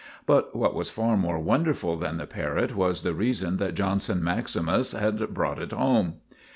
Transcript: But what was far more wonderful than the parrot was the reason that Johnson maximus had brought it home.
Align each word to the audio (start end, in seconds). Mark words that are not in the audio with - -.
But 0.25 0.55
what 0.55 0.73
was 0.73 0.89
far 0.89 1.15
more 1.15 1.37
wonderful 1.37 1.95
than 1.95 2.17
the 2.17 2.25
parrot 2.25 2.75
was 2.75 3.03
the 3.03 3.13
reason 3.13 3.57
that 3.57 3.75
Johnson 3.75 4.23
maximus 4.23 4.93
had 4.93 5.31
brought 5.31 5.61
it 5.61 5.73
home. 5.73 6.15